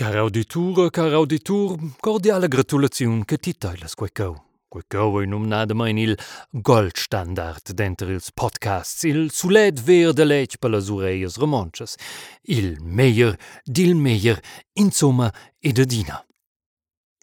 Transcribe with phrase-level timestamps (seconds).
[0.00, 4.34] Caro auditura, caro auditur, cordiale gratulaziun che ti teilas quei cau.
[4.66, 6.18] Quei cau è numnadamein il
[6.52, 11.96] goldstandard denter ils podcasts, il sulet ver de lech per las ureias romanches,
[12.44, 13.36] il meier
[13.66, 14.40] dil meier,
[14.72, 16.24] insomma, e de dina.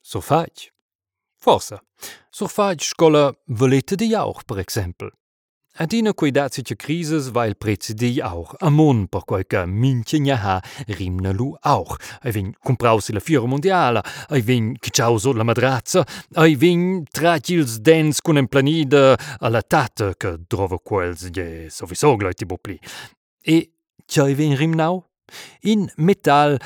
[0.03, 0.69] So faig.
[1.35, 1.81] Forsa.
[2.29, 5.09] So faig scola volete di jauch, per exempel.
[5.79, 8.55] A dina quei dazitscha crises va il prezzi auch.
[8.61, 11.95] amon per quei che minchegna ha rimna lu auch.
[12.23, 16.03] Ei vin comprausi la fiera mondiala, ei vin cicciau la madrazza,
[16.33, 22.57] ei vin tracils dens un emplanida alla tata che drova quels de sovisogla e tibo.
[23.43, 23.71] E
[24.03, 25.05] c'è vin rimnau?
[25.61, 26.59] In metal,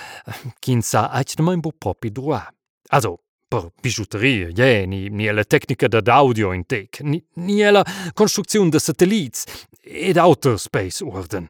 [0.59, 2.48] chi sa, ha un bo proprio droit.
[2.87, 3.20] Also,
[3.51, 7.83] per bijouterie, ja, ni, ni la tecnica d'audio in tec, ni, ni la
[8.13, 9.43] construzione de satellits
[9.81, 11.49] ed outer space orden.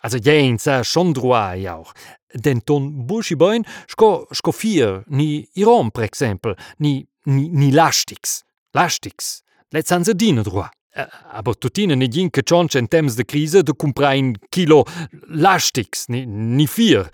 [0.00, 1.92] Also ja, in sa schon droit auch.
[2.30, 8.44] Den ton buschibein sco sco vier, ni Iran, per exempel, ni, ni, ni lastics.
[8.70, 9.42] Lastics.
[9.74, 10.70] Let's hanse dine droit.
[10.96, 14.84] Eh, aber tuttina ne gin che cionce in temps de crise de comprar un kilo
[15.28, 17.10] lastics, ni, ni fier.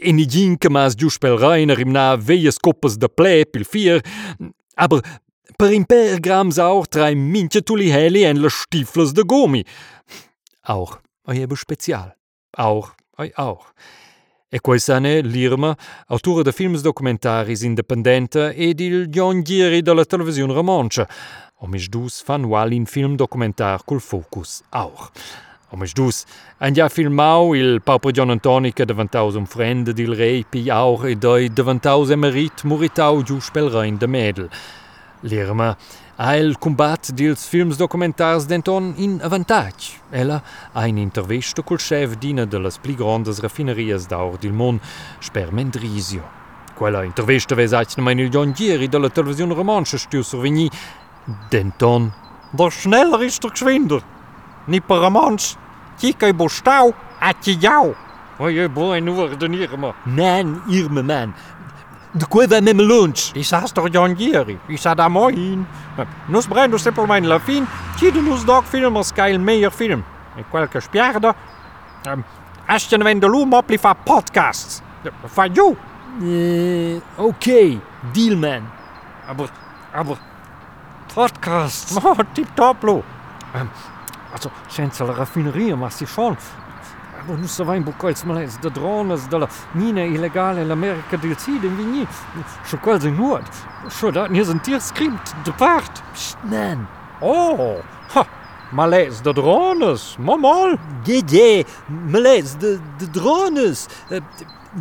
[0.00, 4.02] E ne gin che mas gius pel reiner rimna veies coppes de ple pil fier.
[4.74, 5.00] Aber
[5.56, 9.62] per in per grams auch drei minche tuli heli en le stifles de gomi.
[10.66, 10.98] Auch,
[11.28, 12.16] ebo spezial.
[12.56, 13.70] Auch, oi auch.
[14.54, 21.08] E quaisane l'Irma, autura de films documentaris independente ed il John Gieri della televisione romancia.
[21.56, 25.10] Omisch dus fan ual in film documentar col focus auch.
[25.70, 26.24] Omisch dus
[26.72, 31.16] ja filmau il Papa John Antoni che daventaus un friend dil rei pi auch e
[31.16, 34.48] doi daventaus emerit muritau gius pel rein de Mädel.
[35.24, 35.74] L'Irma
[36.16, 40.00] ha il combat dils films documentars denton in avantage.
[40.10, 44.78] Ella ha in intervista col chef d'ina de las pli grandes raffinerias d'aur dil mon,
[45.20, 46.22] Sper Mendrisio.
[46.74, 50.70] Quella intervista vesatg mein il John Gieri della televisione romancia stiu survegni
[51.48, 52.12] denton.
[52.52, 54.02] Der schneller ist der geschwinder.
[54.66, 55.56] Nicht per Romansch.
[55.98, 57.94] Kika i stau, a ti jau.
[58.38, 59.94] Oje, boy, nu worden Irma.
[60.04, 61.34] Man, Irma, man.
[62.14, 63.32] De quei va mem lunch.
[63.34, 64.58] I sas der John Gieri.
[64.68, 65.66] I sa da moin.
[66.28, 67.66] Nus brendo simpel mein la fin.
[67.98, 70.04] Kide nus dog filmers geil meier film.
[70.38, 71.34] E qualche spiarda.
[72.06, 72.24] Um,
[72.66, 74.82] Ashton wenn de lu mopli fa podcasts.
[75.26, 75.76] Fa you.
[76.22, 77.80] Eh, ok,
[78.12, 78.70] deal, man.
[79.26, 79.48] Aber,
[79.92, 80.16] aber,
[81.14, 81.98] Podcast.
[82.04, 83.02] Oh, tip top, lo.
[83.54, 83.70] Um,
[84.32, 86.36] also, senza la raffineria, ma si schon.
[87.28, 91.74] Nu sa vain bucoils malais de drones de la mina illegale l'America del Sud in
[91.76, 92.06] Vigny.
[92.66, 93.48] Scho quasi nord.
[93.88, 96.02] Scho da nie sind Tier skript de part.
[96.44, 96.86] Man.
[97.22, 97.80] Oh,
[98.14, 98.26] ha,
[98.72, 100.18] malais de drones.
[100.18, 100.76] Mamal.
[101.06, 103.88] Je, je, males, de, de drones.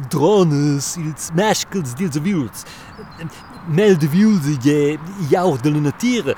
[0.10, 2.66] Drones, ils maschkels, dils viols.
[3.70, 4.98] Mel de viols, je,
[5.30, 6.34] jau de la natura.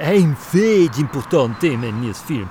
[0.00, 2.48] Ein feg important tema in nies film.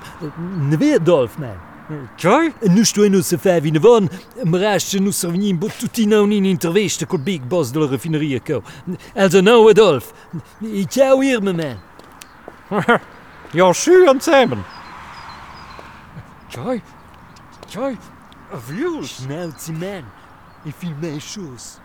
[0.68, 1.67] Ne ver dolf, man.
[1.88, 4.08] Nu sto in se fa vina von,
[4.44, 8.62] mrasce nu servini in bottutina un in intervista col big boss della raffineria co.
[9.14, 10.12] Also no Adolf.
[10.88, 11.80] Ciao Irma, man.
[13.52, 14.62] Ja, schön zusammen.
[16.50, 16.82] Tjoi,
[17.66, 17.96] tjoi,
[18.52, 19.22] a views.
[19.22, 20.04] Schnauze, man.
[20.64, 21.80] Ich film mein Schuss.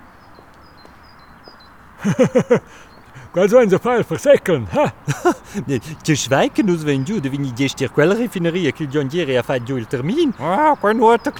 [3.33, 4.93] Qual so ein so fall versäckeln, ha?
[6.03, 9.63] Ti schweiken us wenn giù, devi gestir quella raffineria che il John Gieri ha fatto
[9.63, 10.31] giù il termin.
[10.37, 11.31] Ah, qua nu te.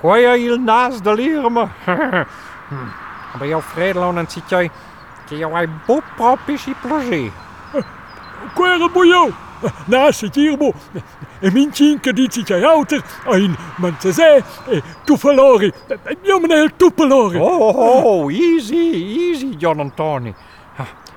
[0.00, 1.68] Qua ja il nas de lirme.
[3.34, 4.70] Aber ja Fredel en zit jij,
[5.26, 7.32] que jou ai bo propisch i plager.
[8.54, 9.32] Quere buio!
[9.86, 10.74] Nasce tirbo!
[11.40, 15.72] E min cinque dici che auter, ein man se se, e tu verlori,
[16.22, 17.38] io me ne il tu verlori.
[17.38, 17.70] Oh,
[18.04, 20.32] oh, easy, easy, John Antoni.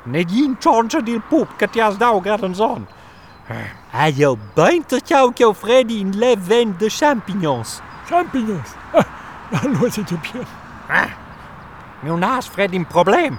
[0.06, 2.88] Ne gin chance dil poep che ti has dau graden zon.
[3.92, 7.82] Ah, jou beinter che Freddy in le vent de champignons.
[8.08, 8.76] Champignons!
[8.94, 9.06] Ah,
[9.64, 10.46] allora c'est bien.
[12.02, 13.38] Mio nas Fred in probleem.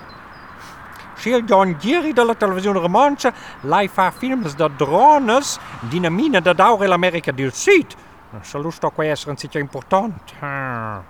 [1.19, 6.41] Sil John Gieri de la televisione romancia, lei fa films de drones di na mina
[6.41, 7.95] de daure l'America del Sud.
[8.43, 10.35] Se lo sto qua essere un sitio importante.
[10.41, 11.03] Ah.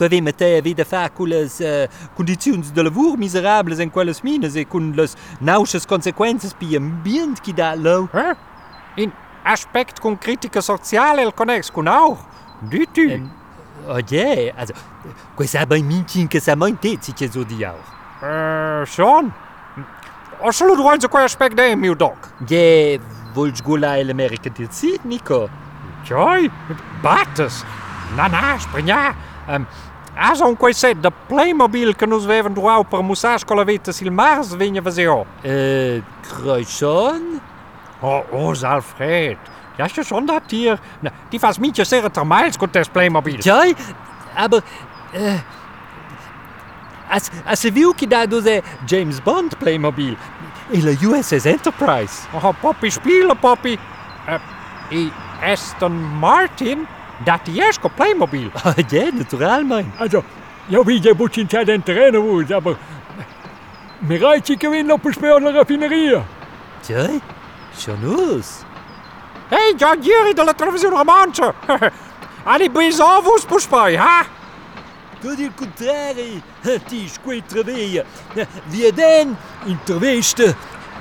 [0.00, 3.90] que vem até a de fer com les uh, eh, condicions de labor miserables en
[3.92, 4.22] què les
[4.56, 5.06] e con le
[5.40, 8.08] nauxes conseqüències pi ambient qui dà l'ou.
[8.14, 8.34] Eh?
[8.96, 9.12] In
[9.44, 12.18] aspect con critica sociale el connex con auch,
[12.62, 13.02] di tu.
[13.12, 13.30] Um,
[13.88, 14.74] Oje, also,
[15.36, 17.92] quest ha ben mintin che sa mai te ci che zo di auch.
[18.22, 19.30] Eh, uh, schon.
[20.42, 22.32] Assolut roinze quei aspect aspetto, mio doc.
[22.46, 22.98] Je,
[23.34, 24.66] volts gula el America di
[25.02, 25.48] Nico.
[26.04, 26.50] Joi,
[27.02, 27.64] battes.
[28.16, 29.14] Na na, springa.
[29.48, 29.89] Ähm, um,
[30.58, 35.26] Quei set da Playmobil che nos vevan droit per la vita sil Mars vigna vaseo.
[35.42, 37.40] Äh, Kreuzschon?
[38.02, 39.38] Oh, oh, Alfred.
[39.76, 40.78] Ja, ist ja schon das Tier.
[41.00, 43.40] Na, die fas minche sehr termals con das Playmobil.
[43.40, 43.62] Ja,
[44.34, 44.58] aber.
[45.12, 45.38] Äh,
[47.08, 50.16] als, als viu che da dose James Bond Playmobil
[50.70, 52.26] e la USS Enterprise.
[52.32, 53.78] Oh, Poppy spielen, Poppy.
[54.26, 54.38] Äh,
[54.90, 55.12] i
[55.42, 56.86] Aston Martin,
[57.24, 58.50] dat die con Playmobil.
[58.64, 59.92] Ah, ja, natural, mein.
[59.98, 60.24] Also,
[60.68, 62.76] ja, wie je bucin c'è den terreno vuoi, aber...
[64.02, 66.24] Mi raici che vin per spiare la raffineria.
[66.86, 67.08] Ja,
[67.76, 68.64] schon aus.
[69.50, 71.52] Hey, John Jerry della televisione romancia.
[72.44, 74.24] Ani bisovus puspai, ha?
[75.20, 76.42] Tot il contrari,
[76.88, 78.04] ti squei traveia.
[78.68, 80.56] Via den, interviste,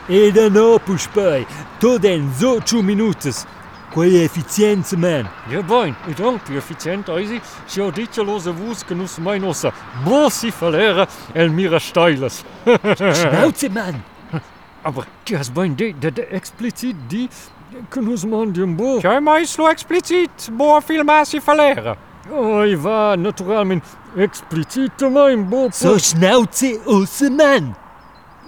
[0.07, 1.45] e da no puspai.
[1.80, 3.45] Tot en so ciu minutes.
[3.94, 5.27] Коефіцієнт мен.
[5.51, 9.71] Я бань, і donc коефіцієнт айзі, що дітялозе вуз гнус майноса.
[10.06, 12.44] Боси фалера Elmira Steilers.
[13.13, 13.95] Schnauze мен.
[14.83, 17.30] Aber du hast bein de, de, de explizit die
[17.89, 18.53] Knus man
[22.31, 23.83] Oh, i va naturalment
[24.18, 25.71] explizit mein.
[25.71, 27.75] So schnauze us men.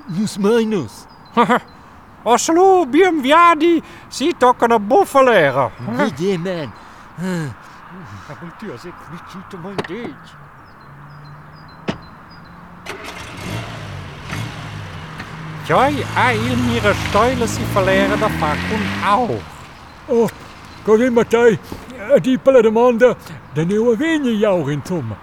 [0.09, 1.07] Nus minus.
[2.23, 4.79] Oslo, biem viadi, si toccano.
[4.79, 6.71] Vedi, man.
[8.29, 10.13] Aber die hast explicit mein dej.
[15.67, 19.41] Joi, a il mira steile si verlera da fa kun auch.
[20.07, 20.29] Oh,
[20.85, 21.59] così Mattei,
[22.21, 23.15] die pelle domanda,
[23.53, 25.15] de nieuwe vigna jou insomma.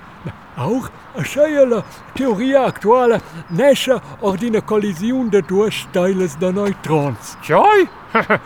[0.56, 7.37] Auch a la teoria actuale nasce ordine collisione de due steiles de neutrons.
[7.41, 7.89] Joi?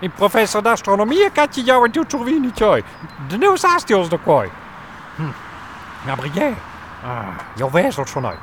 [0.00, 2.52] Il professor d'astronomia kan je jou en doet wie.
[3.28, 4.50] De nieuws haast ons de kooi.
[5.16, 5.32] Hm.
[6.06, 6.54] Gabriel,
[7.04, 7.26] ah,
[7.56, 8.38] jouw wijzelt vanuit.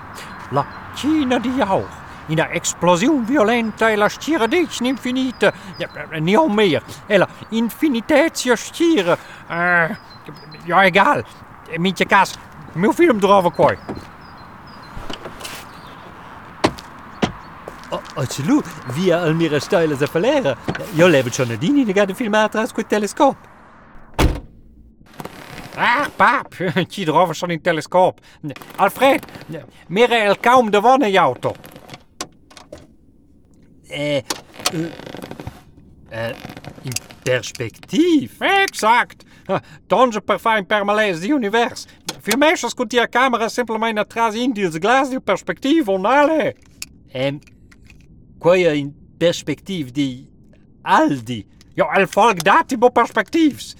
[0.51, 0.65] La
[0.95, 1.83] Cina di jou.
[2.27, 5.53] In de explosie violenta e la stiere dici infinite.
[5.77, 5.87] Ja,
[6.19, 6.83] niet meer.
[7.05, 9.17] E la infinitetia stiere.
[9.49, 9.89] Uh,
[10.65, 11.23] ja, egal.
[11.77, 12.35] Mintje kas.
[12.77, 13.77] Meu film erover kooi.
[18.15, 20.55] Absolut, via Almira Steile se verlera.
[20.95, 23.37] Io levo schon nadini ne gade filmata as quel telescoop.
[25.75, 26.53] Ah, pap,
[26.91, 28.21] ci erover zo'n in telescoop.
[28.77, 29.25] Alfred,
[29.87, 31.57] meer el kaum de wanne jou top.
[33.89, 34.23] Äh, äh,
[36.09, 36.35] äh,
[36.83, 38.41] in perspectief.
[38.41, 39.23] Exact.
[39.87, 41.87] Donge per fijn permalees di univers.
[42.27, 46.55] Vermeesters komt die camera simpel maar naar trás in, die de perspectiva perspectief, onale.
[47.11, 47.39] En
[48.37, 50.29] qual é in perspectiva die
[50.81, 51.45] Aldi?
[51.75, 53.75] Jo, el volk dat die perspectiefs.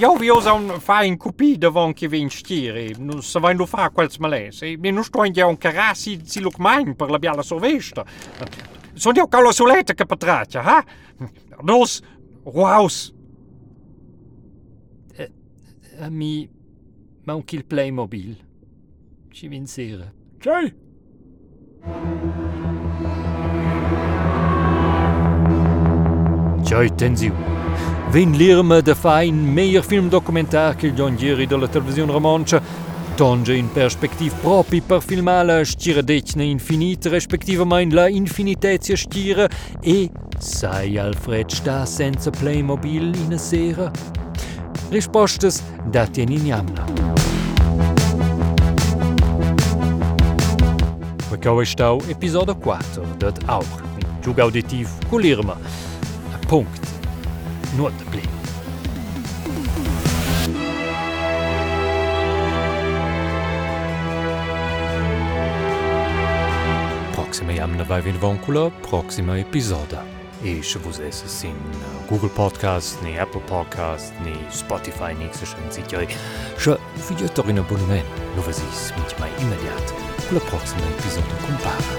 [0.00, 3.66] Eu vi usar um fai in cupi devon che vi instire, non se vai lo
[3.66, 7.42] fa quels malese, e non sto in un carassi si look main per la biala
[7.42, 8.04] sovesta.
[8.94, 10.84] Sono io calo suletta che patraccia, ha?
[11.62, 12.02] Dos,
[12.42, 12.88] wow.
[15.14, 15.30] Äh,
[15.98, 16.60] äh, mi...
[17.24, 18.36] ma anche il Playmobil.
[19.30, 20.12] Ci vinsere.
[20.38, 20.70] Ciao!
[26.64, 27.32] Ciao, tenziu.
[28.10, 32.62] Vin l'irma da fa in meilleur film documentar che gli ongieri della televisione romancia
[33.14, 39.48] tonge in perspectiv propi per filmar la stiradecna infinit, respektivamein la infinitezia stira
[39.80, 44.21] e sai Alfred sta senza Playmobil in a sera?
[44.92, 46.86] Rispoštes da Tjeninjamna.
[51.30, 53.64] Percau está o episódio 4 da Aur,
[54.22, 55.56] jogo auditivo com Lirma.
[56.34, 56.68] A ponte,
[57.74, 58.28] nota plena.
[67.14, 70.21] Proxima jamna vai vin voncula, proxima episoda.
[70.44, 71.54] Ich wusste es ist in
[72.08, 76.04] Google Podcast, ni Apple Podcast, ni Spotify, ni se schon sicher.
[76.58, 79.86] Schon fideți un abonament, nu vă zis, mici mai imediat,
[80.26, 81.92] cu la proxima episodă compara.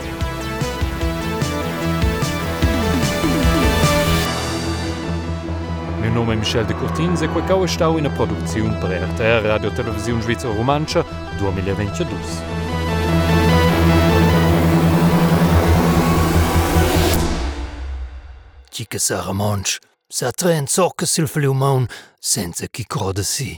[6.02, 10.22] Meu nome é Michel de Cortins e quecau estau ina produziun per RTR Radio Televisiun
[10.22, 11.06] Svizzer Romantscha
[11.40, 12.73] 2022.
[18.76, 19.80] כי כשר המונש,
[20.14, 21.86] זה הטרן צור כסילפליומון,
[22.24, 23.58] סנצה כקרודסי.